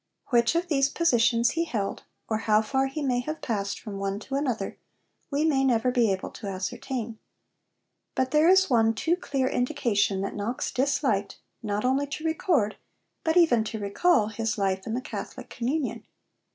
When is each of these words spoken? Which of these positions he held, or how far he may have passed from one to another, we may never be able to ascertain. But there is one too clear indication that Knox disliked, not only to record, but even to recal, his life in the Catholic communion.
Which 0.29 0.55
of 0.55 0.67
these 0.67 0.89
positions 0.89 1.51
he 1.51 1.65
held, 1.65 2.05
or 2.27 2.39
how 2.39 2.63
far 2.63 2.87
he 2.87 3.03
may 3.03 3.19
have 3.19 3.39
passed 3.39 3.79
from 3.79 3.99
one 3.99 4.19
to 4.21 4.33
another, 4.33 4.79
we 5.29 5.45
may 5.45 5.63
never 5.63 5.91
be 5.91 6.11
able 6.11 6.31
to 6.31 6.47
ascertain. 6.47 7.19
But 8.15 8.31
there 8.31 8.49
is 8.49 8.67
one 8.67 8.95
too 8.95 9.15
clear 9.15 9.47
indication 9.47 10.21
that 10.21 10.33
Knox 10.33 10.71
disliked, 10.71 11.39
not 11.61 11.85
only 11.85 12.07
to 12.07 12.23
record, 12.25 12.77
but 13.23 13.37
even 13.37 13.63
to 13.65 13.79
recal, 13.79 14.29
his 14.29 14.57
life 14.57 14.87
in 14.87 14.95
the 14.95 15.01
Catholic 15.01 15.51
communion. 15.51 16.03